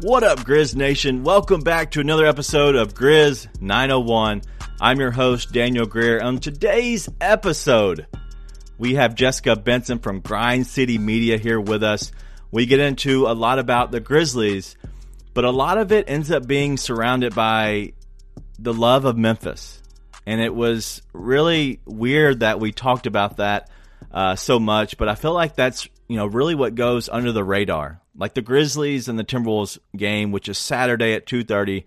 [0.00, 1.24] What up, Grizz Nation?
[1.24, 4.42] Welcome back to another episode of Grizz 901.
[4.80, 6.22] I'm your host, Daniel Greer.
[6.22, 8.06] On today's episode,
[8.78, 12.12] we have Jessica Benson from Grind City Media here with us.
[12.52, 14.76] We get into a lot about the Grizzlies,
[15.34, 17.94] but a lot of it ends up being surrounded by
[18.56, 19.82] the love of Memphis.
[20.24, 23.68] And it was really weird that we talked about that
[24.12, 27.44] uh, so much, but I feel like that's you know really what goes under the
[27.44, 31.84] radar like the Grizzlies and the Timberwolves game, which is Saturday at 2:30.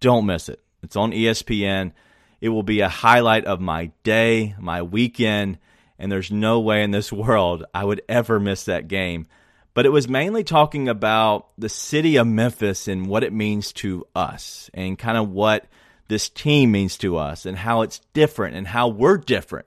[0.00, 0.60] Don't miss it.
[0.82, 1.92] It's on ESPN.
[2.40, 5.58] It will be a highlight of my day, my weekend,
[5.98, 9.26] and there's no way in this world I would ever miss that game.
[9.72, 14.04] But it was mainly talking about the city of Memphis and what it means to
[14.16, 15.66] us and kind of what
[16.08, 19.66] this team means to us and how it's different and how we're different.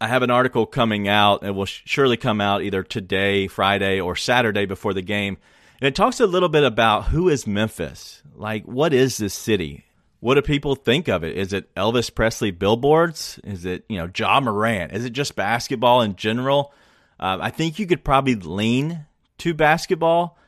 [0.00, 1.44] I have an article coming out.
[1.44, 5.36] It will surely come out either today, Friday, or Saturday before the game.
[5.80, 8.22] And it talks a little bit about who is Memphis?
[8.34, 9.84] Like, what is this city?
[10.20, 11.36] What do people think of it?
[11.36, 13.40] Is it Elvis Presley billboards?
[13.44, 14.92] Is it, you know, Ja Morant?
[14.92, 16.74] Is it just basketball in general?
[17.18, 19.06] Uh, I think you could probably lean
[19.38, 20.38] to basketball,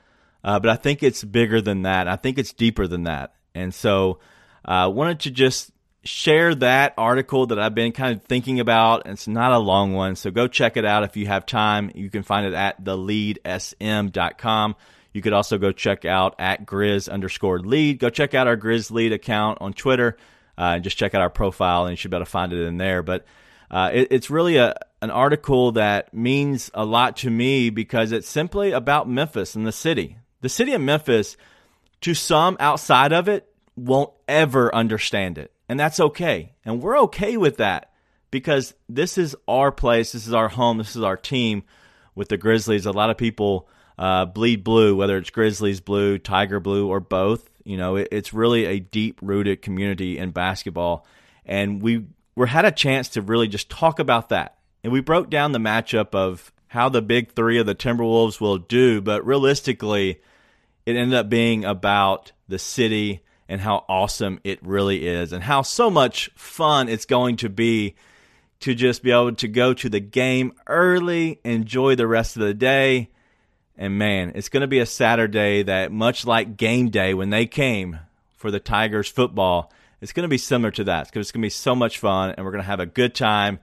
[0.45, 2.09] uh, but I think it's bigger than that.
[2.09, 3.35] I think it's deeper than that.
[3.55, 4.19] And so
[4.65, 5.72] I uh, wanted to just
[6.05, 9.07] share that article that I've been kind of thinking about.
[9.07, 11.91] It's not a long one, so go check it out if you have time.
[11.95, 14.77] You can find it at theleadsm.com.
[15.13, 17.99] You could also go check out at Grizz underscore lead.
[17.99, 20.17] Go check out our Grizz lead account on Twitter
[20.57, 22.63] uh, and just check out our profile, and you should be able to find it
[22.67, 23.03] in there.
[23.03, 23.25] But
[23.71, 28.29] uh, it, it's really a an article that means a lot to me because it's
[28.29, 30.17] simply about Memphis and the city.
[30.43, 31.37] The city of Memphis,
[32.03, 36.53] to some outside of it, won't ever understand it and that's okay.
[36.67, 37.93] And we're okay with that
[38.31, 41.63] because this is our place, this is our home, this is our team
[42.15, 42.85] with the Grizzlies.
[42.85, 47.49] A lot of people uh, bleed blue, whether it's Grizzlies blue, Tiger blue, or both.
[47.65, 51.07] You know, it, it's really a deep rooted community in basketball.
[51.47, 52.05] And we
[52.37, 54.59] we had a chance to really just talk about that.
[54.85, 58.59] And we broke down the matchup of how the big three of the Timberwolves will
[58.59, 60.21] do, but realistically,
[60.85, 65.63] it ended up being about the city and how awesome it really is and how
[65.63, 67.95] so much fun it's going to be
[68.61, 72.55] to just be able to go to the game early, enjoy the rest of the
[72.55, 73.11] day.
[73.77, 77.47] And man, it's going to be a Saturday that, much like game day when they
[77.47, 77.99] came
[78.37, 81.47] for the Tigers football, it's going to be similar to that because it's going to
[81.47, 83.59] be so much fun and we're going to have a good time.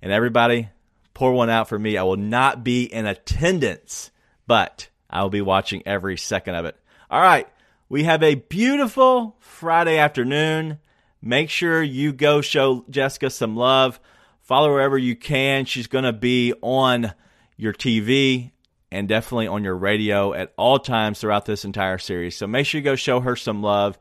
[0.00, 0.68] And everybody,
[1.14, 1.96] pour one out for me.
[1.96, 4.10] I will not be in attendance,
[4.46, 6.76] but I will be watching every second of it.
[7.10, 7.48] All right.
[7.94, 10.80] We have a beautiful Friday afternoon.
[11.22, 14.00] Make sure you go show Jessica some love.
[14.42, 15.64] Follow her wherever you can.
[15.64, 17.14] She's going to be on
[17.56, 18.50] your TV
[18.90, 22.36] and definitely on your radio at all times throughout this entire series.
[22.36, 23.96] So make sure you go show her some love.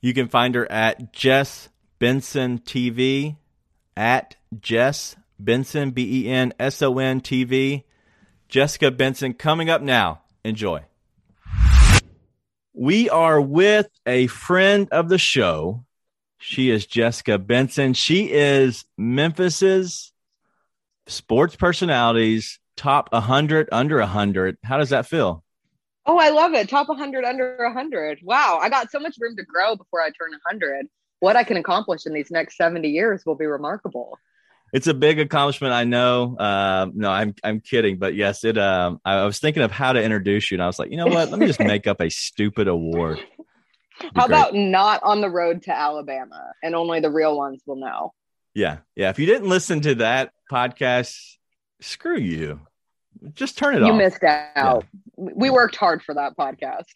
[0.00, 1.68] You can find her at Jess
[1.98, 3.36] Benson TV,
[3.94, 7.84] at Jess Benson, B E N S O N TV.
[8.48, 10.22] Jessica Benson coming up now.
[10.46, 10.84] Enjoy.
[12.74, 15.84] We are with a friend of the show.
[16.38, 17.94] She is Jessica Benson.
[17.94, 20.12] She is Memphis's
[21.06, 24.58] sports personalities top 100 under 100.
[24.64, 25.44] How does that feel?
[26.04, 26.68] Oh, I love it.
[26.68, 28.18] Top 100 under 100.
[28.24, 30.86] Wow, I got so much room to grow before I turn 100.
[31.20, 34.18] What I can accomplish in these next 70 years will be remarkable
[34.74, 35.72] it's a big accomplishment.
[35.72, 36.36] I know.
[36.36, 38.58] Uh, no, I'm I'm kidding, but yes, it.
[38.58, 40.96] Um, I, I, was thinking of how to introduce you, and I was like, you
[40.96, 41.30] know what?
[41.30, 43.20] Let me just make up a stupid award.
[44.00, 44.24] How great.
[44.26, 48.14] about not on the road to Alabama, and only the real ones will know.
[48.52, 49.10] Yeah, yeah.
[49.10, 51.16] If you didn't listen to that podcast,
[51.80, 52.60] screw you.
[53.32, 53.92] Just turn it you off.
[53.92, 54.84] You missed out.
[55.16, 55.30] Yeah.
[55.36, 56.86] We worked hard for that podcast.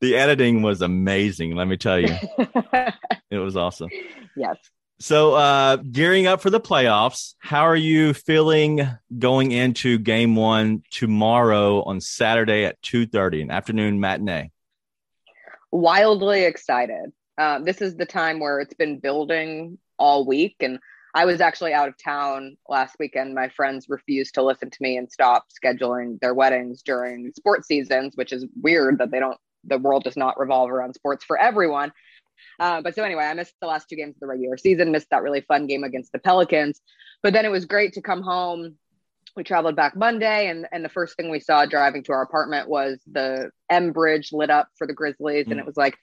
[0.00, 1.54] The editing was amazing.
[1.54, 2.16] Let me tell you,
[3.30, 3.90] it was awesome.
[4.34, 4.56] Yes.
[5.02, 8.86] So, uh, gearing up for the playoffs, how are you feeling
[9.18, 14.50] going into game one tomorrow on Saturday at 2.30, an afternoon matinee?
[15.72, 17.12] Wildly excited.
[17.38, 20.56] Uh, this is the time where it's been building all week.
[20.60, 20.78] And
[21.14, 23.34] I was actually out of town last weekend.
[23.34, 28.16] My friends refused to listen to me and stop scheduling their weddings during sports seasons,
[28.16, 31.90] which is weird that they don't, the world does not revolve around sports for everyone.
[32.58, 35.10] Uh, but so anyway, I missed the last two games of the regular season, missed
[35.10, 36.80] that really fun game against the Pelicans.
[37.22, 38.76] But then it was great to come home.
[39.36, 42.68] We traveled back Monday, and, and the first thing we saw driving to our apartment
[42.68, 45.46] was the M Bridge lit up for the Grizzlies.
[45.46, 45.52] Mm.
[45.52, 45.96] And it was like,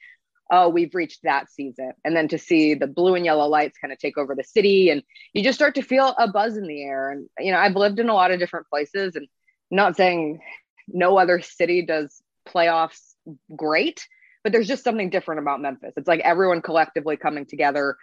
[0.50, 1.92] oh, we've reached that season.
[2.06, 4.90] And then to see the blue and yellow lights kind of take over the city,
[4.90, 7.12] and you just start to feel a buzz in the air.
[7.12, 9.28] And, you know, I've lived in a lot of different places, and
[9.69, 10.40] not saying
[10.88, 13.16] no other city does playoffs
[13.54, 14.07] great,
[14.44, 15.94] but there's just something different about Memphis.
[15.98, 17.98] It's like everyone collectively coming together,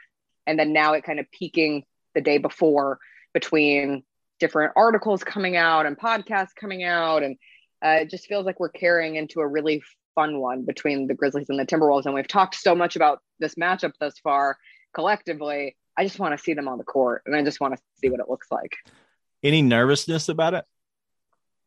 [0.46, 1.84] and then now it kind of peaking
[2.14, 2.98] the day before
[3.32, 4.04] between
[4.40, 7.22] different articles coming out and podcasts coming out.
[7.22, 7.36] And
[7.84, 9.82] uh, it just feels like we're carrying into a really
[10.14, 12.06] fun one between the Grizzlies and the Timberwolves.
[12.06, 14.56] And we've talked so much about this matchup thus far
[14.94, 15.76] collectively.
[15.96, 18.08] I just want to see them on the court and I just want to see
[18.08, 18.72] what it looks like.
[19.42, 20.64] Any nervousness about it?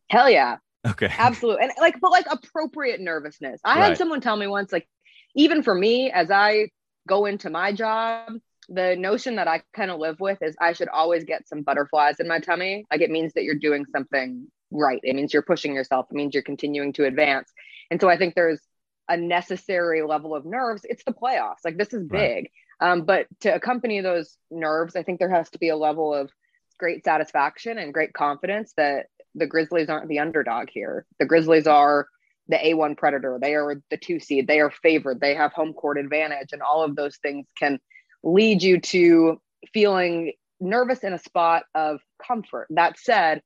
[0.09, 0.57] Hell yeah.
[0.87, 1.11] Okay.
[1.17, 1.63] Absolutely.
[1.63, 3.59] And like, but like appropriate nervousness.
[3.63, 3.89] I right.
[3.89, 4.87] had someone tell me once, like,
[5.35, 6.69] even for me, as I
[7.07, 8.33] go into my job,
[8.69, 12.19] the notion that I kind of live with is I should always get some butterflies
[12.19, 12.85] in my tummy.
[12.91, 14.99] Like it means that you're doing something right.
[15.03, 16.07] It means you're pushing yourself.
[16.11, 17.51] It means you're continuing to advance.
[17.89, 18.59] And so I think there's
[19.07, 20.81] a necessary level of nerves.
[20.83, 21.63] It's the playoffs.
[21.63, 22.49] Like this is big.
[22.81, 22.91] Right.
[22.91, 26.29] Um, but to accompany those nerves, I think there has to be a level of
[26.77, 29.07] great satisfaction and great confidence that
[29.37, 31.05] the Grizzlies aren't the underdog here.
[31.19, 32.07] The Grizzlies are
[32.47, 33.37] the A1 predator.
[33.41, 34.47] They are the two seed.
[34.47, 35.19] They are favored.
[35.19, 36.49] They have home court advantage.
[36.53, 37.79] And all of those things can
[38.23, 39.41] lead you to
[39.73, 42.67] feeling nervous in a spot of comfort.
[42.69, 43.41] That said,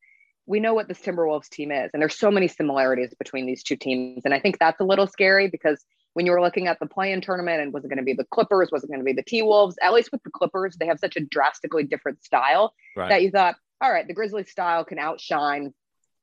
[0.45, 3.75] we know what this Timberwolves team is, and there's so many similarities between these two
[3.75, 4.23] teams.
[4.25, 5.83] And I think that's a little scary because
[6.13, 8.25] when you were looking at the play-in tournament and was it going to be the
[8.25, 9.77] Clippers, was it going to be the T-Wolves?
[9.81, 13.09] At least with the Clippers, they have such a drastically different style right.
[13.09, 15.73] that you thought, all right, the Grizzlies style can outshine,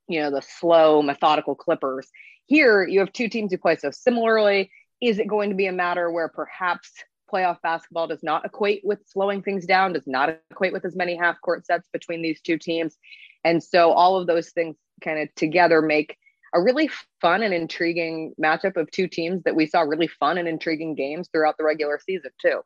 [0.09, 2.09] you know, the slow, methodical Clippers.
[2.47, 4.71] Here, you have two teams who play so similarly.
[5.01, 6.93] Is it going to be a matter where perhaps
[7.33, 11.15] playoff basketball does not equate with slowing things down, does not equate with as many
[11.17, 12.97] half court sets between these two teams.
[13.45, 16.17] And so all of those things kind of together make
[16.55, 16.91] a really
[17.21, 21.29] fun and intriguing matchup of two teams that we saw really fun and intriguing games
[21.31, 22.63] throughout the regular season, too.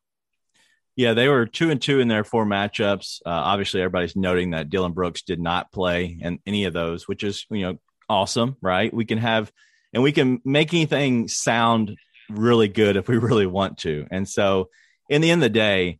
[0.95, 3.23] Yeah, they were two and two in their four matchups.
[3.25, 7.25] Uh, obviously, everybody's noting that Dillon Brooks did not play in any of those, which
[7.25, 7.79] is you know
[8.09, 8.93] awesome, right?
[8.93, 9.51] We can have
[9.95, 11.97] and we can make anything sound
[12.29, 14.07] really good if we really want to.
[14.11, 14.69] And so,
[15.09, 15.99] in the end of the day,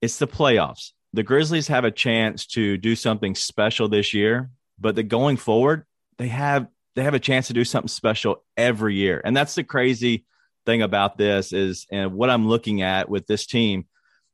[0.00, 0.92] it's the playoffs.
[1.14, 5.84] The Grizzlies have a chance to do something special this year, but the going forward,
[6.18, 9.20] they have they have a chance to do something special every year.
[9.24, 10.26] And that's the crazy
[10.66, 13.86] thing about this is and what I'm looking at with this team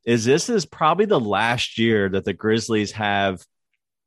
[0.05, 3.45] is this is probably the last year that the Grizzlies have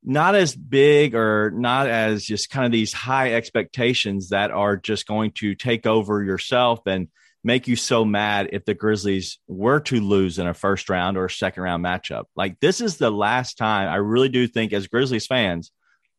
[0.04, 5.08] not as big or not as just kind of these high expectations that are just
[5.08, 7.08] going to take over yourself and
[7.44, 11.30] make you so mad if the Grizzlies were to lose in a first round or
[11.30, 12.26] second round matchup.
[12.36, 15.72] Like this is the last time I really do think as Grizzlies fans,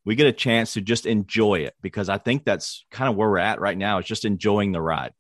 [0.05, 3.29] we get a chance to just enjoy it because I think that's kind of where
[3.29, 3.99] we're at right now.
[3.99, 5.13] It's just enjoying the ride.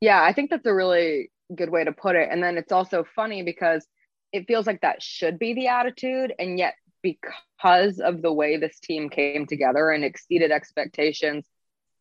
[0.00, 2.28] Yeah, I think that's a really good way to put it.
[2.30, 3.86] And then it's also funny because
[4.32, 6.32] it feels like that should be the attitude.
[6.38, 11.46] And yet, because of the way this team came together and exceeded expectations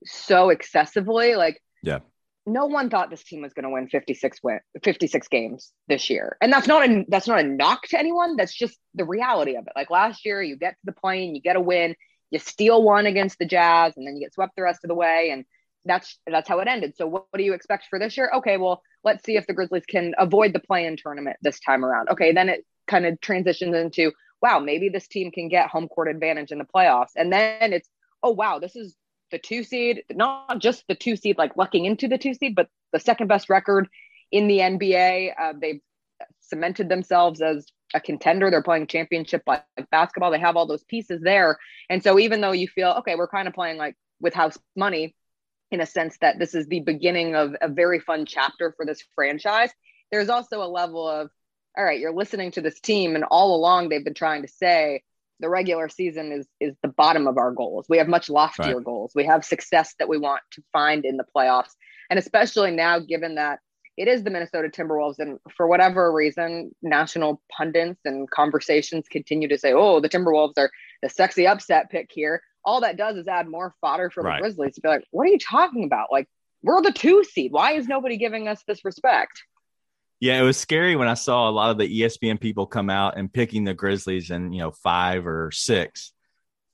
[0.05, 1.99] so excessively, like, yeah,
[2.45, 6.37] no one thought this team was going to win 56 win 56 games this year.
[6.41, 8.35] And that's not a that's not a knock to anyone.
[8.35, 9.73] That's just the reality of it.
[9.75, 11.95] Like last year you get to the play-in you get a win
[12.31, 14.95] you steal one against the jazz and then you get swept the rest of the
[14.95, 15.29] way.
[15.31, 15.45] And
[15.89, 18.57] that's that's how it ended so what, what do you expect for this year okay
[18.57, 22.31] well let's see if the grizzlies can avoid the play-in tournament this time around okay
[22.31, 26.51] then it kind of transitions into wow maybe this team can get home court advantage
[26.51, 27.89] in the playoffs and then it's
[28.23, 28.95] oh wow this is
[29.31, 32.67] the two seed, not just the two seed, like lucking into the two seed, but
[32.91, 33.87] the second best record
[34.31, 35.33] in the NBA.
[35.39, 35.81] Uh, they've
[36.41, 38.49] cemented themselves as a contender.
[38.49, 40.31] They're playing championship like basketball.
[40.31, 41.57] They have all those pieces there.
[41.89, 45.15] And so even though you feel, okay, we're kind of playing like with house money
[45.71, 49.03] in a sense that this is the beginning of a very fun chapter for this
[49.15, 49.71] franchise,
[50.11, 51.29] there's also a level of,
[51.77, 55.03] all right, you're listening to this team, and all along they've been trying to say,
[55.39, 57.85] the regular season is is the bottom of our goals.
[57.87, 58.83] We have much loftier right.
[58.83, 59.13] goals.
[59.15, 61.71] We have success that we want to find in the playoffs.
[62.09, 63.59] And especially now given that
[63.95, 69.57] it is the Minnesota Timberwolves and for whatever reason national pundits and conversations continue to
[69.57, 70.71] say, "Oh, the Timberwolves are
[71.01, 74.37] the sexy upset pick here." All that does is add more fodder for right.
[74.37, 76.11] the Grizzlies to be like, "What are you talking about?
[76.11, 76.27] Like
[76.61, 77.51] we're the 2 seed.
[77.51, 79.43] Why is nobody giving us this respect?"
[80.19, 83.17] Yeah, it was scary when I saw a lot of the ESPN people come out
[83.17, 86.11] and picking the Grizzlies in, you know, five or six.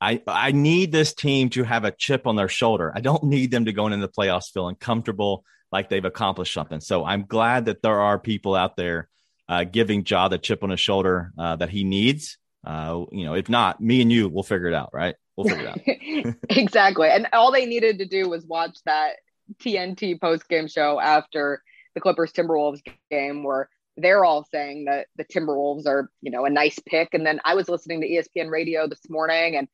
[0.02, 2.92] I I need this team to have a chip on their shoulder.
[2.94, 6.82] I don't need them to go into the playoffs feeling comfortable like they've accomplished something.
[6.82, 9.08] So I'm glad that there are people out there
[9.48, 12.38] uh, giving Ja the chip on his shoulder uh, that he needs.
[12.65, 15.15] Uh, you know, if not, me and you we'll figure it out, right?
[15.36, 16.36] We'll figure it out.
[16.50, 17.10] exactly.
[17.10, 19.13] And all they needed to do was watch that
[19.60, 21.62] TNT post game show after
[21.93, 22.81] the Clippers Timberwolves
[23.12, 27.13] game where they're all saying that the Timberwolves are, you know, a nice pick.
[27.13, 29.67] And then I was listening to ESPN radio this morning and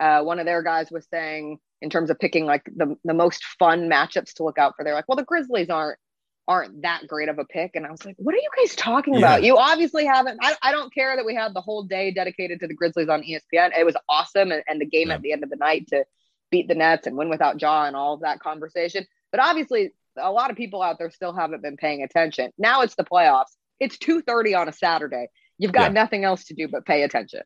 [0.00, 3.44] uh, one of their guys was saying in terms of picking like the, the most
[3.58, 4.84] fun matchups to look out for.
[4.84, 5.98] They're like, well, the Grizzlies aren't
[6.48, 7.72] aren't that great of a pick.
[7.74, 9.20] And I was like, what are you guys talking yeah.
[9.20, 9.42] about?
[9.42, 10.38] You obviously haven't.
[10.42, 13.22] I, I don't care that we had the whole day dedicated to the Grizzlies on
[13.22, 13.78] ESPN.
[13.78, 14.50] It was awesome.
[14.50, 15.14] And, and the game yeah.
[15.14, 16.06] at the end of the night to
[16.50, 19.06] beat the Nets and win without Ja and all of that conversation.
[19.30, 22.50] But obviously, a lot of people out there still haven't been paying attention.
[22.56, 23.54] Now it's the playoffs.
[23.78, 25.28] It's 2.30 on a Saturday.
[25.58, 26.02] You've got yeah.
[26.02, 27.42] nothing else to do but pay attention.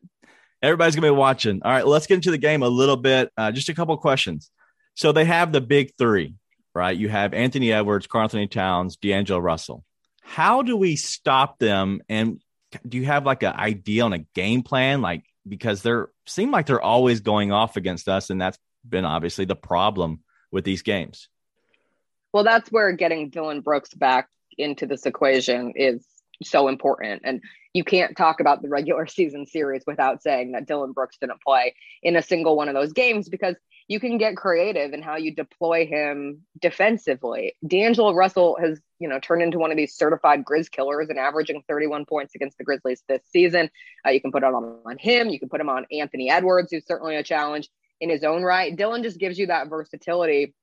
[0.61, 1.61] Everybody's going to be watching.
[1.63, 3.29] All right, let's get into the game a little bit.
[3.37, 4.49] Uh, just a couple questions.
[4.95, 6.35] So they have the big three
[6.73, 6.95] right?
[6.97, 9.83] You have Anthony Edwards, Karl-Anthony Towns, D'Angelo Russell.
[10.21, 12.01] How do we stop them?
[12.09, 12.41] And
[12.87, 15.01] do you have like an idea on a game plan?
[15.01, 19.45] Like because they're seem like they're always going off against us, and that's been obviously
[19.45, 21.27] the problem with these games.
[22.31, 26.05] Well, that's where getting Dillon Brooks back into this equation is
[26.43, 27.21] so important.
[27.25, 27.41] And
[27.73, 31.75] you can't talk about the regular season series without saying that Dillon Brooks didn't play
[32.01, 33.55] in a single one of those games because
[33.93, 37.55] you can get creative in how you deploy him defensively.
[37.65, 41.61] D'Angelo Russell has, you know, turned into one of these certified Grizz killers and averaging
[41.69, 43.69] 31 points against the Grizzlies this season.
[44.03, 45.29] Uh, you can put it on, on him.
[45.29, 47.69] You can put him on Anthony Edwards, who's certainly a challenge
[48.01, 48.75] in his own right.
[48.75, 50.55] Dillon just gives you that versatility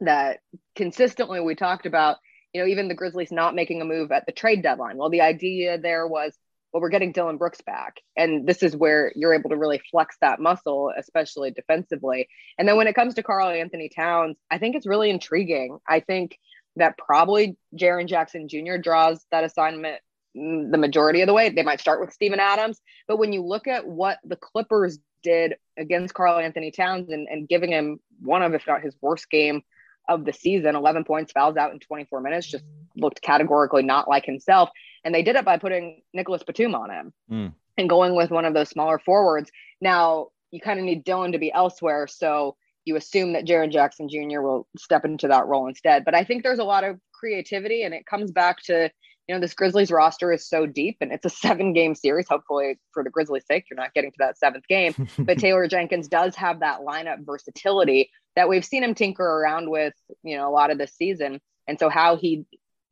[0.00, 0.40] that
[0.74, 2.16] consistently we talked about.
[2.52, 4.96] You know, even the Grizzlies not making a move at the trade deadline.
[4.96, 6.36] Well, the idea there was
[6.74, 8.00] well, we're getting Dillon Brooks back.
[8.16, 12.28] And this is where you're able to really flex that muscle, especially defensively.
[12.58, 15.78] And then when it comes to Karl-Anthony Towns, I think it's really intriguing.
[15.88, 16.36] I think
[16.74, 18.78] that probably Jaren Jackson Jr.
[18.82, 20.00] draws that assignment
[20.36, 21.48] mm, the majority of the way.
[21.48, 22.80] They might start with Steven Adams.
[23.06, 27.70] But when you look at what the Clippers did against Karl-Anthony Towns and, and giving
[27.70, 29.62] him one of, if not his worst game
[30.08, 32.64] of the season, 11 points, fouls out in 24 minutes, just
[32.96, 34.70] looked categorically not like himself.
[35.04, 37.52] And they did it by putting Nicholas Batum on him mm.
[37.76, 39.50] and going with one of those smaller forwards.
[39.80, 42.06] Now, you kind of need Dillon to be elsewhere.
[42.06, 44.40] So you assume that Jaren Jackson Jr.
[44.40, 46.04] will step into that role instead.
[46.04, 48.90] But I think there's a lot of creativity, and it comes back to,
[49.26, 52.28] you know, this Grizzlies roster is so deep and it's a seven game series.
[52.28, 54.94] Hopefully, for the Grizzlies' sake, you're not getting to that seventh game.
[55.18, 59.94] but Taylor Jenkins does have that lineup versatility that we've seen him tinker around with,
[60.22, 61.40] you know, a lot of this season.
[61.66, 62.44] And so, how he,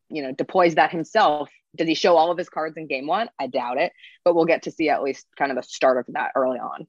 [0.09, 3.29] you know, deploys that himself does he show all of his cards in game one?
[3.39, 3.93] I doubt it,
[4.25, 6.87] but we'll get to see at least kind of the start of that early on.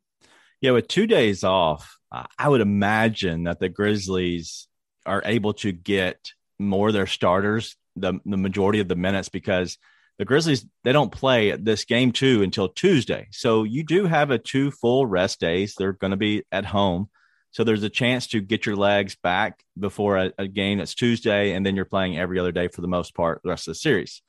[0.62, 1.98] Yeah, with two days off,
[2.38, 4.68] I would imagine that the Grizzlies
[5.06, 9.78] are able to get more their starters the, the majority of the minutes because
[10.18, 13.28] the Grizzlies they don't play this game two until Tuesday.
[13.32, 15.76] So you do have a two full rest days.
[15.78, 17.10] They're going to be at home.
[17.52, 21.52] So there's a chance to get your legs back before a, a, game that's Tuesday,
[21.52, 23.80] and then you're playing every other day for the most part the rest of the
[23.80, 24.24] series.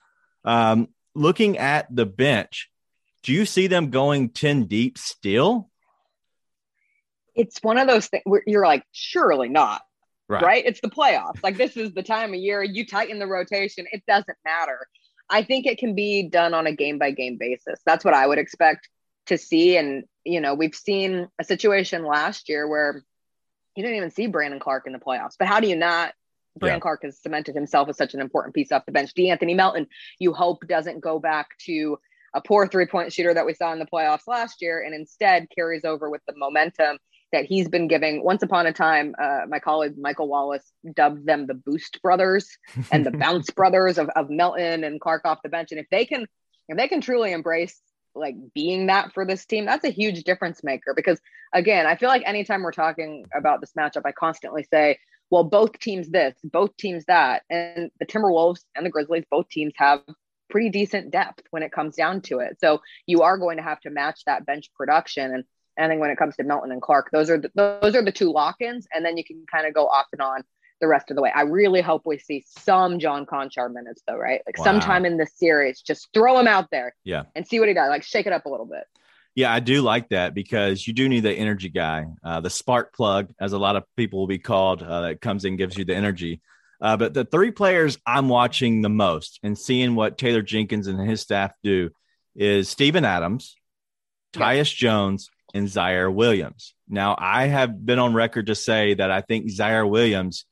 [0.44, 2.70] Um, looking at the bench,
[3.22, 5.70] do you see them going 10 deep still?
[7.34, 9.82] It's one of those things where you're like, surely not.
[10.28, 10.42] Right.
[10.42, 10.64] right.
[10.64, 11.42] It's the playoffs.
[11.42, 13.86] Like, this is the time of year you tighten the rotation.
[13.92, 14.86] It doesn't matter.
[15.28, 17.80] I think it can be done on a game by game basis.
[17.84, 18.88] That's what I would expect
[19.26, 19.76] to see.
[19.76, 23.02] And, you know, we've seen a situation last year where
[23.74, 25.34] you didn't even see Brandon Clarke in the playoffs.
[25.38, 26.12] But how do you not
[26.56, 26.80] Brandon yeah.
[26.80, 29.12] Clarke has cemented himself as such an important piece off the bench.
[29.14, 29.86] De'Anthony Melton,
[30.18, 31.98] you hope doesn't go back to
[32.34, 35.46] a poor three point shooter that we saw in the playoffs last year and instead
[35.54, 36.98] carries over with the momentum
[37.32, 38.22] that he's been giving.
[38.22, 42.48] Once upon a time, uh, my colleague Michael Wallace dubbed them the Boost Brothers
[42.92, 45.72] and the Bounce Brothers of, of Melton and Clarke off the bench.
[45.72, 46.26] And if they can,
[46.68, 47.80] if they can truly embrace
[48.14, 50.94] like being that for this team, that's a huge difference maker.
[50.94, 51.20] Because
[51.52, 54.98] again, I feel like anytime we're talking about this matchup, I constantly say,
[55.30, 57.42] well, both teams this, both teams that.
[57.50, 60.00] And the Timberwolves and the Grizzlies, both teams have
[60.50, 62.58] pretty decent depth when it comes down to it.
[62.60, 65.32] So you are going to have to match that bench production.
[65.34, 65.44] And
[65.78, 68.12] I think when it comes to Melton and Clarke, those are the, those are the
[68.12, 70.44] two lock-ins, and then you can kind of go off and on
[70.80, 71.32] the rest of the way.
[71.34, 74.40] I really hope we see some John Konchar minutes, though, right?
[74.46, 74.64] Like wow.
[74.64, 77.88] sometime in the series, just throw him out there, yeah, and see what he does.
[77.88, 78.84] Like shake it up a little bit.
[79.34, 82.94] Yeah, I do like that because you do need the energy guy, uh, the spark
[82.94, 85.84] plug, as a lot of people will be called, uh, that comes in gives you
[85.84, 86.40] the energy.
[86.80, 91.00] Uh, but the three players I'm watching the most and seeing what Taylor Jenkins and
[91.00, 91.90] his staff do
[92.36, 93.56] is Steven Adams,
[94.32, 96.74] Tyus Jones, and Ziaire Williams.
[96.88, 100.44] Now, I have been on record to say that I think Ziaire Williams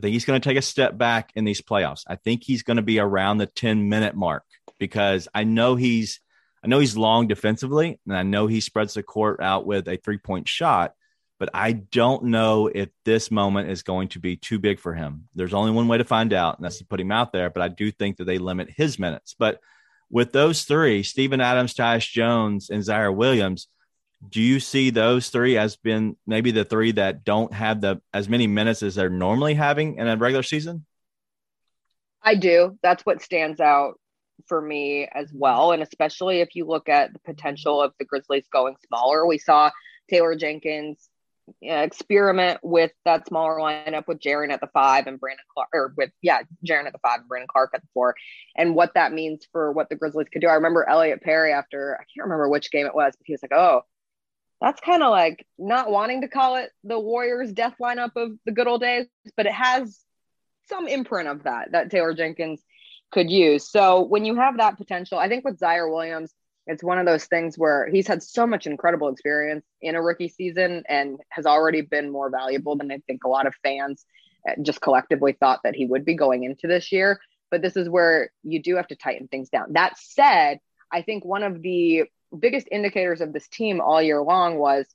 [0.00, 2.04] I think he's going to take a step back in these playoffs.
[2.06, 4.44] I think he's going to be around the 10 minute mark
[4.78, 6.20] because I know he's
[6.62, 9.96] I know he's long defensively and I know he spreads the court out with a
[9.96, 10.94] three point shot,
[11.38, 15.28] but I don't know if this moment is going to be too big for him.
[15.34, 17.48] There's only one way to find out, and that's to put him out there.
[17.48, 19.34] But I do think that they limit his minutes.
[19.38, 19.60] But
[20.10, 23.68] with those three, Steven Adams, Tyus Jones, and Ziaire Williams,
[24.28, 28.28] do you see those three as been maybe the three that don't have the as
[28.28, 30.84] many minutes as they're normally having in a regular season?
[32.22, 32.78] I do.
[32.82, 33.99] That's what stands out
[34.46, 35.72] for me as well.
[35.72, 39.70] And especially if you look at the potential of the Grizzlies going smaller, we saw
[40.08, 41.08] Taylor Jenkins
[41.68, 45.94] uh, experiment with that smaller lineup with Jaren at the five and Brandon Clarke, or
[45.96, 48.14] with, yeah, Jaren at the five and Brandon Clarke at the four,
[48.56, 50.48] and what that means for what the Grizzlies could do.
[50.48, 53.42] I remember Elliot Perry after, I can't remember which game it was, but he was
[53.42, 53.82] like, oh,
[54.60, 58.52] that's kind of like not wanting to call it the Warriors death lineup of the
[58.52, 59.06] good old days,
[59.36, 59.98] but it has
[60.68, 62.62] some imprint of that that Taylor Jenkins
[63.10, 63.68] could use.
[63.68, 66.32] So when you have that potential, I think with Ziaire Williams,
[66.66, 70.28] it's one of those things where he's had so much incredible experience in a rookie
[70.28, 74.04] season and has already been more valuable than I think a lot of fans
[74.48, 77.18] uh, just collectively thought that he would be going into this year.
[77.50, 79.72] But this is where you do have to tighten things down.
[79.72, 80.60] That said,
[80.92, 82.04] I think one of the
[82.38, 84.86] biggest indicators of this team all year long was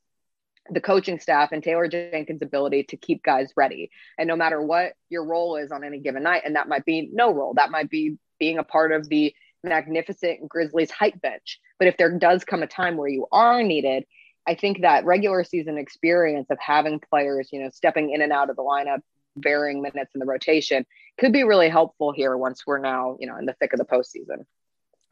[0.70, 3.92] the coaching staff and Taylor Jenkins' ability to keep guys ready.
[4.18, 7.10] And no matter what your role is on any given night, and that might be
[7.14, 11.60] no role, that might be being a part of the magnificent Grizzlies hype bench.
[11.80, 14.06] But if there does come a time where you are needed,
[14.48, 18.50] I think that regular season experience of having players, you know, stepping in and out
[18.50, 19.00] of the lineup,
[19.38, 20.86] varying minutes in the rotation
[21.18, 23.86] could be really helpful here once we're now, you know, in the thick of the
[23.86, 24.46] postseason.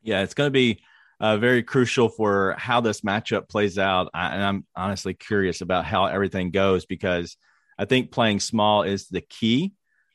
[0.02, 0.82] Yeah, it's going to be
[1.24, 4.10] uh, very crucial for how this matchup plays out.
[4.14, 7.38] I, and I'm honestly curious about how everything goes because
[7.80, 9.72] I think playing small is the key.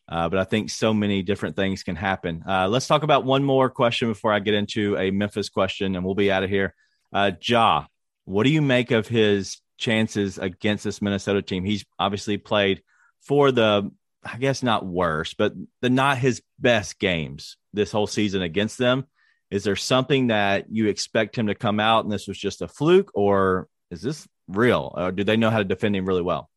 [0.07, 2.45] Uh, but I think so many different things can happen.
[2.47, 6.05] Uh, let's talk about one more question before I get into a Memphis question, and
[6.05, 6.75] we'll be out of here.
[7.11, 7.87] Uh, Ja,
[8.27, 11.65] what do you make of his chances against this Minnesota team?
[11.65, 12.83] He's obviously played
[13.23, 13.91] for the,
[14.23, 19.07] I guess not worse, but the not his best games this whole season against them.
[19.51, 22.69] Is there something that you expect him to come out and this was just a
[22.69, 24.93] fluke, or is this real?
[24.97, 26.51] Or do they know how to defend him really well?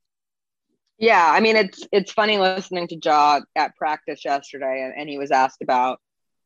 [0.98, 5.18] Yeah, I mean it's it's funny listening to Ja at practice yesterday, and, and he
[5.18, 6.00] was asked about,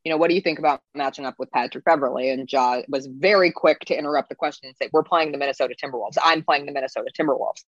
[0.06, 2.30] you know, what do you think about matching up with Patrick Beverley?
[2.30, 5.76] And Ja was very quick to interrupt the question and say, "We're playing the Minnesota
[5.76, 6.18] Timberwolves.
[6.24, 7.66] I'm playing the Minnesota Timberwolves."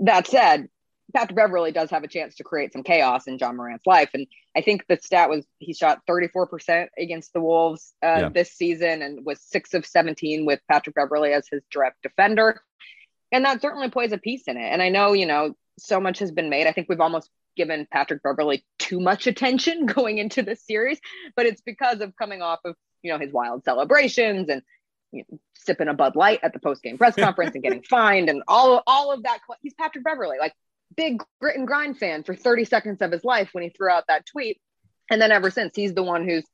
[0.00, 0.68] That said,
[1.14, 4.26] Patrick Beverley does have a chance to create some chaos in Ja Morant's life, and
[4.56, 8.28] I think the stat was he shot 34% against the Wolves uh, yeah.
[8.28, 12.60] this season and was six of 17 with Patrick Beverley as his direct defender
[13.32, 14.68] and that certainly plays a piece in it.
[14.68, 16.66] And I know, you know, so much has been made.
[16.66, 21.00] I think we've almost given Patrick Beverley too much attention going into this series,
[21.34, 24.62] but it's because of coming off of, you know, his wild celebrations and
[25.10, 28.28] you know, sipping a Bud Light at the post game press conference and getting fined
[28.28, 29.40] and all, all of that.
[29.62, 30.54] He's Patrick Beverley, like
[30.96, 34.04] big grit and grind fan for 30 seconds of his life when he threw out
[34.08, 34.60] that tweet.
[35.10, 36.46] And then ever since, he's the one who's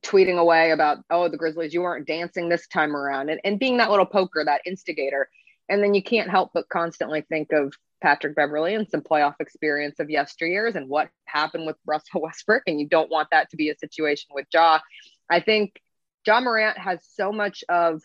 [0.00, 3.78] tweeting away about, oh, the Grizzlies, you weren't dancing this time around, and, and being
[3.78, 5.28] that little poker, that instigator.
[5.68, 9.98] And then you can't help but constantly think of Patrick Beverley and some playoff experience
[9.98, 12.62] of yesteryears and what happened with Russell Westbrook.
[12.66, 14.80] And you don't want that to be a situation with Ja.
[15.28, 15.80] I think
[16.26, 18.02] Ja Morant has so much of,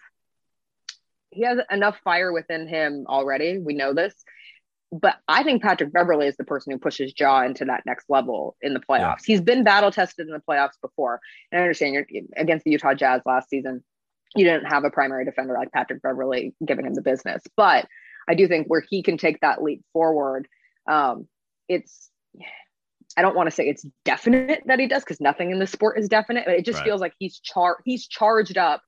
[1.30, 3.58] he has enough fire within him already.
[3.58, 4.14] We know this.
[4.92, 8.58] But I think Patrick Beverley is the person who pushes Ja into that next level
[8.62, 9.20] in the playoffs.
[9.20, 9.36] Yeah.
[9.36, 11.22] He's been battle tested in the playoffs before.
[11.52, 13.84] And I understand you're against the Utah Jazz last season.
[14.36, 17.42] You didn't have a primary defender like Patrick Beverley giving him the business.
[17.56, 17.88] But
[18.28, 20.48] I do think where he can take that leap forward,
[20.90, 21.28] um,
[21.70, 22.10] it's
[23.18, 26.00] I don't want to say it's definite that he does because nothing in the sport
[26.00, 26.86] is definite, but it just right.
[26.86, 28.82] feels like he's char he's charged up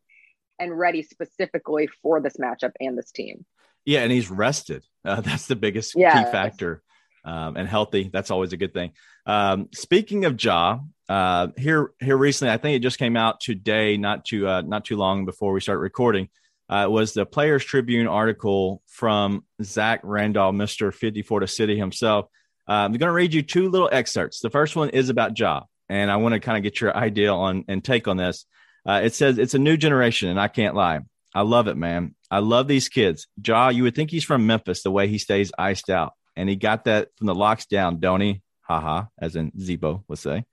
[0.60, 3.46] and ready specifically for this matchup and this team.
[3.86, 4.84] Yeah, and he's rested.
[5.04, 6.82] Uh, that's the biggest key factor.
[7.26, 8.10] Um, and healthy.
[8.12, 8.92] That's always a good thing.
[9.26, 13.96] Um, speaking of Ja, uh, here here recently, I think it just came out today,
[13.96, 16.28] not too uh, not too long before we start recording
[16.70, 20.94] uh, was the Players Tribune article from Zach Randolph, Mr.
[20.94, 22.26] 54 to City himself.
[22.68, 24.40] Uh, I'm going to read you two little excerpts.
[24.40, 27.34] The first one is about Ja, and I want to kind of get your idea
[27.34, 28.46] on and take on this.
[28.88, 31.02] Uh, it says it's a new generation, and I can't lie.
[31.34, 32.16] I love it, man.
[32.30, 33.28] I love these kids.
[33.46, 36.56] Ja, you would think he's from Memphis the way he stays iced out, and he
[36.56, 38.42] got that from the locks down, don't he?
[38.62, 40.46] Haha, as in Z-Bo would say.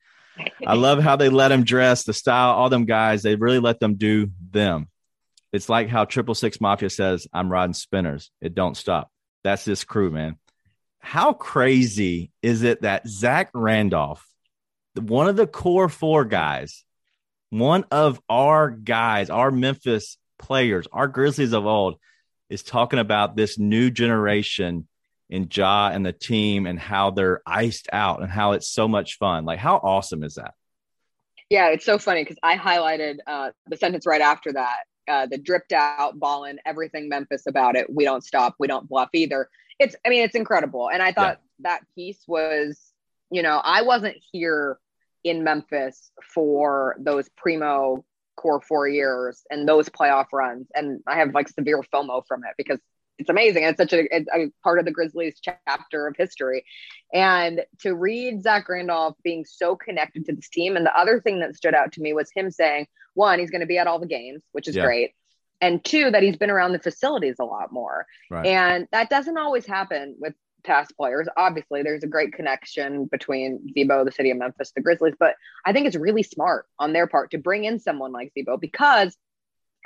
[0.67, 3.23] I love how they let him dress, the style, all them guys.
[3.23, 4.89] They really let them do them.
[5.53, 8.31] It's like how Triple Six Mafia says, "I'm riding spinners.
[8.41, 9.11] It don't stop."
[9.45, 10.37] That's this crew, man.
[11.03, 14.25] how crazy is it that Zach Randolph,
[14.95, 16.85] one of the core four guys,
[17.51, 21.99] one of our guys, our Memphis players, our Grizzlies of old,
[22.49, 24.89] is talking about this new generation
[25.29, 29.19] in Ja and the team and how they're iced out and how it's so much
[29.19, 29.45] fun.
[29.45, 30.55] Like, how awesome is that?
[31.49, 34.79] Yeah, it's so funny because I highlighted uh, the sentence right after that.
[35.09, 37.93] Uh, the dripped out, ballin', everything Memphis about it.
[37.93, 38.55] We don't stop.
[38.59, 39.49] We don't bluff either.
[39.79, 40.91] It's, I mean, it's incredible.
[40.91, 41.71] And I thought yeah.
[41.71, 42.79] that piece was,
[43.31, 44.79] you know, I wasn't here
[45.25, 48.05] in Memphis for those primo
[48.41, 50.67] core four years and those playoff runs.
[50.75, 52.79] And I have like severe FOMO from it because
[53.19, 53.65] it's amazing.
[53.65, 56.65] It's such a, it's a, part of the Grizzlies chapter of history.
[57.13, 60.77] And to read Zach Randolph being so connected to this team.
[60.77, 63.61] And the other thing that stood out to me was him saying, one, he's going
[63.61, 64.85] to be at all the games, which is yeah.
[64.85, 65.11] great.
[65.61, 68.07] And two, that he's been around the facilities a lot more.
[68.31, 68.47] Right.
[68.47, 70.33] And that doesn't always happen with
[70.65, 71.29] past players.
[71.37, 75.73] Obviously, there's a great connection between Z-Bo, the city of Memphis, the Grizzlies, but I
[75.73, 79.17] think it's really smart on their part to bring in someone like Z-Bo because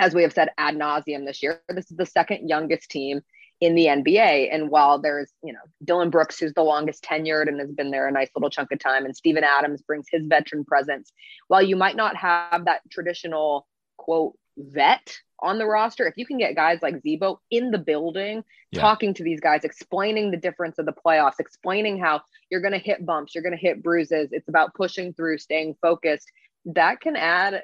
[0.01, 3.21] as we have said ad nauseum this year, this is the second youngest team
[3.61, 4.53] in the NBA.
[4.53, 8.09] And while there's, you know, Dillon Brooks, who's the longest tenured and has been there
[8.09, 11.13] a nice little chunk of time, and Steven Adams brings his veteran presence,
[11.49, 16.39] while you might not have that traditional quote vet on the roster, if you can
[16.39, 18.81] get guys like Z-Bo in the building, yeah.
[18.81, 22.79] talking to these guys, explaining the difference of the playoffs, explaining how you're going to
[22.79, 26.31] hit bumps, you're going to hit bruises, it's about pushing through, staying focused,
[26.65, 27.63] that can add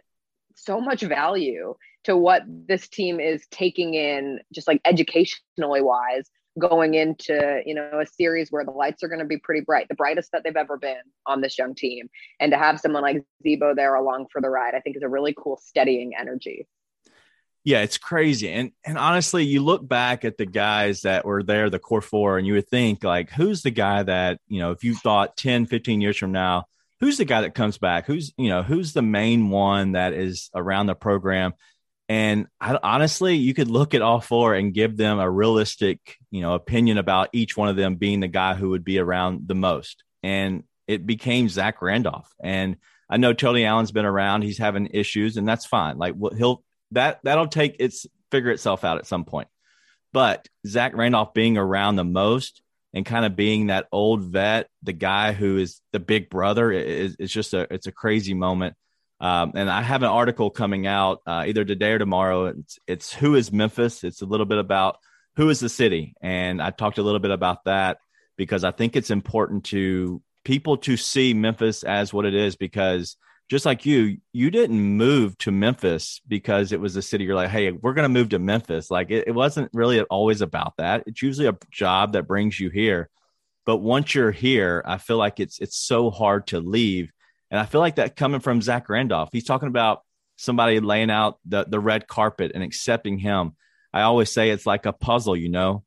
[0.56, 1.74] so much value
[2.04, 8.00] to what this team is taking in just like educationally wise going into you know
[8.00, 10.56] a series where the lights are going to be pretty bright the brightest that they've
[10.56, 14.40] ever been on this young team and to have someone like Z-Bo there along for
[14.40, 16.66] the ride i think is a really cool steadying energy
[17.64, 21.68] yeah it's crazy and and honestly you look back at the guys that were there
[21.68, 24.82] the core four and you would think like who's the guy that you know if
[24.82, 26.66] you thought 10 15 years from now
[27.00, 28.06] who's the guy that comes back?
[28.06, 31.54] Who's you know who's the main one that is around the program?
[32.08, 36.42] And I, honestly, you could look at all four and give them a realistic, you
[36.42, 39.54] know, opinion about each one of them being the guy who would be around the
[39.54, 40.02] most.
[40.22, 42.28] And it became Zach Randolph.
[42.42, 45.98] And I know Tony Allen's been around; he's having issues, and that's fine.
[45.98, 49.48] Like he'll that that'll take its figure itself out at some point.
[50.12, 54.92] But Zach Randolph being around the most and kind of being that old vet, the
[54.92, 58.74] guy who is the big brother is, is just a it's a crazy moment.
[59.20, 62.46] Um, and I have an article coming out uh, either today or tomorrow.
[62.46, 64.02] It's it's who is Memphis.
[64.02, 64.96] It's a little bit about
[65.36, 67.98] who is the city, and I talked a little bit about that
[68.36, 73.16] because I think it's important to people to see Memphis as what it is because
[73.50, 77.50] just like you, you didn't move to Memphis because it was a city you're like,
[77.50, 78.92] hey, we're going to move to Memphis.
[78.92, 81.02] Like it, it, wasn't really always about that.
[81.06, 83.10] It's usually a job that brings you here.
[83.66, 87.10] But once you're here, I feel like it's it's so hard to leave.
[87.50, 90.02] And I feel like that coming from Zach Randolph, he's talking about
[90.36, 93.56] somebody laying out the, the red carpet and accepting him.
[93.92, 95.82] I always say it's like a puzzle, you know,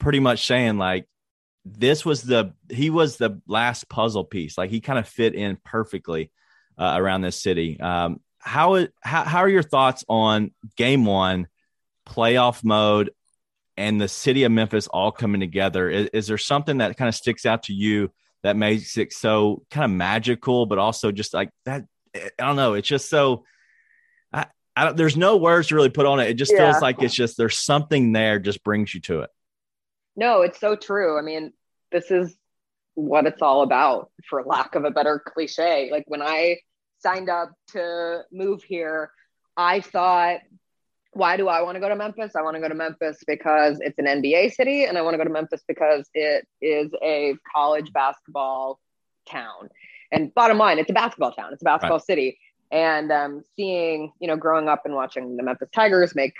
[0.00, 1.06] pretty much saying like
[1.66, 4.56] this was the he was the last puzzle piece.
[4.56, 6.30] Like he kind of fit in perfectly
[6.78, 7.78] uh, around this city.
[7.80, 11.46] Um, how, how how are your thoughts on Game One,
[12.08, 13.10] playoff mode,
[13.76, 15.88] and the city of Memphis all coming together?
[15.88, 18.10] Is, is there something that kind of sticks out to you
[18.42, 21.84] that makes it so kind of magical, but also just like that?
[22.14, 22.74] I don't know.
[22.74, 23.44] It's just so.
[24.32, 26.28] I, I don't, there's no words to really put on it.
[26.28, 26.70] It just yeah.
[26.70, 29.30] feels like it's just there's something there, just brings you to it.
[30.16, 31.18] No, it's so true.
[31.18, 31.52] I mean,
[31.90, 32.36] this is
[32.94, 35.88] what it's all about, for lack of a better cliche.
[35.90, 36.58] Like when I
[36.98, 39.10] signed up to move here,
[39.56, 40.40] I thought,
[41.12, 42.32] why do I want to go to Memphis?
[42.36, 45.18] I want to go to Memphis because it's an NBA city, and I want to
[45.18, 48.80] go to Memphis because it is a college basketball
[49.28, 49.68] town.
[50.10, 51.52] And bottom line, it's a basketball town.
[51.52, 52.06] It's a basketball right.
[52.06, 52.38] city.
[52.70, 56.32] And um, seeing, you know, growing up and watching the Memphis Tigers make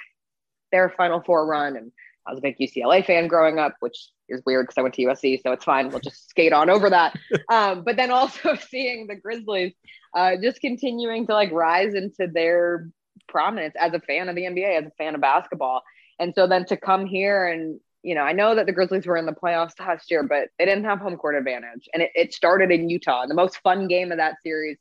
[0.70, 1.92] their Final Four run and
[2.26, 5.02] I was a big UCLA fan growing up, which is weird because I went to
[5.02, 5.88] USC, so it's fine.
[5.88, 7.16] We'll just skate on over that.
[7.48, 9.74] Um, but then also seeing the Grizzlies
[10.14, 12.88] uh, just continuing to like rise into their
[13.28, 15.82] prominence as a fan of the NBA, as a fan of basketball.
[16.18, 19.16] And so then to come here and, you know, I know that the Grizzlies were
[19.16, 21.88] in the playoffs last year, but they didn't have home court advantage.
[21.92, 23.22] And it, it started in Utah.
[23.22, 24.78] And the most fun game of that series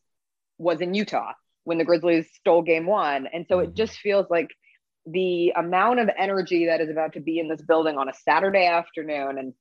[0.57, 1.33] was in Utah
[1.63, 3.27] when the Grizzlies stole game one.
[3.27, 3.75] And so it mm-hmm.
[3.75, 4.49] just feels like
[5.05, 8.67] the amount of energy that is about to be in this building on a Saturday
[8.67, 9.53] afternoon and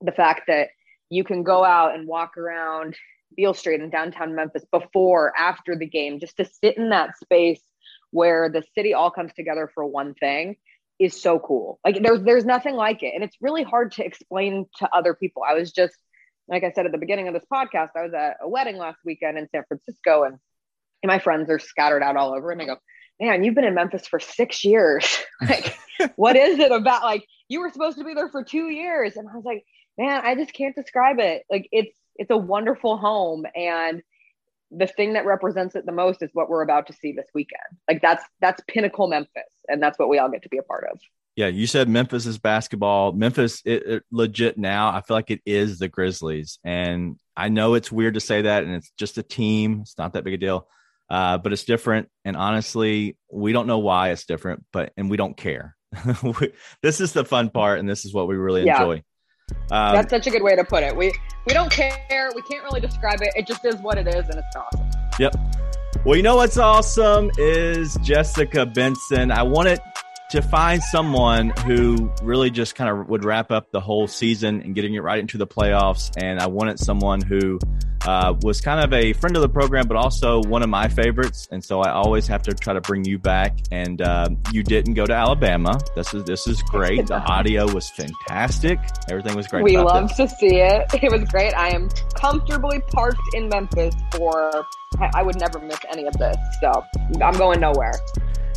[0.00, 0.68] the fact that
[1.10, 2.96] you can go out and walk around
[3.36, 7.60] Beale Street in downtown Memphis before, after the game, just to sit in that space
[8.10, 10.56] where the city all comes together for one thing.
[10.98, 11.78] is so cool.
[11.84, 13.12] Like there's there's nothing like it.
[13.14, 15.42] And it's really hard to explain to other people.
[15.48, 15.94] I was just
[16.48, 18.98] like I said at the beginning of this podcast, I was at a wedding last
[19.04, 20.38] weekend in San Francisco and,
[21.02, 22.78] and my friends are scattered out all over and they go,
[23.20, 25.18] Man, you've been in Memphis for six years.
[25.40, 25.76] like,
[26.16, 29.16] what is it about like you were supposed to be there for two years?
[29.16, 29.64] And I was like,
[29.96, 31.44] Man, I just can't describe it.
[31.50, 34.02] Like it's it's a wonderful home and
[34.70, 37.62] the thing that represents it the most is what we're about to see this weekend.
[37.88, 40.88] Like that's that's pinnacle Memphis, and that's what we all get to be a part
[40.90, 41.00] of.
[41.36, 43.12] Yeah, you said Memphis is basketball.
[43.12, 44.88] Memphis, it, it, legit now.
[44.88, 48.64] I feel like it is the Grizzlies, and I know it's weird to say that,
[48.64, 49.80] and it's just a team.
[49.82, 50.68] It's not that big a deal,
[51.10, 52.08] uh, but it's different.
[52.24, 55.76] And honestly, we don't know why it's different, but and we don't care.
[56.82, 58.80] this is the fun part, and this is what we really yeah.
[58.80, 59.02] enjoy.
[59.70, 60.94] Um, That's such a good way to put it.
[60.94, 61.12] We
[61.46, 62.30] we don't care.
[62.34, 63.30] We can't really describe it.
[63.34, 64.90] It just is what it is, and it's awesome.
[65.18, 65.34] Yep.
[66.04, 69.32] Well, you know what's awesome is Jessica Benson.
[69.32, 69.80] I wanted
[70.30, 74.74] to find someone who really just kind of would wrap up the whole season and
[74.74, 76.10] getting it right into the playoffs.
[76.22, 77.58] And I wanted someone who
[78.08, 81.46] uh, was kind of a friend of the program, but also one of my favorites.
[81.52, 83.58] And so I always have to try to bring you back.
[83.70, 85.78] And uh, you didn't go to Alabama.
[85.94, 87.06] This is this is great.
[87.06, 88.78] The audio was fantastic.
[89.10, 89.62] Everything was great.
[89.62, 90.86] We love to see it.
[91.08, 91.54] It was great.
[91.54, 94.66] I am comfortably parked in Memphis for.
[95.14, 96.36] I would never miss any of this.
[96.60, 96.84] So
[97.22, 97.92] I'm going nowhere.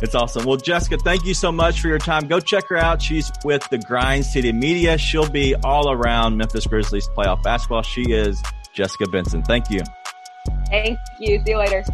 [0.02, 0.44] It's awesome.
[0.44, 2.26] Well, Jessica, thank you so much for your time.
[2.26, 3.00] Go check her out.
[3.00, 4.98] She's with the Grind City Media.
[4.98, 7.82] She'll be all around Memphis Grizzlies playoff basketball.
[7.82, 9.42] She is Jessica Benson.
[9.42, 9.80] Thank you.
[10.66, 11.40] Thank you.
[11.44, 11.84] See you later.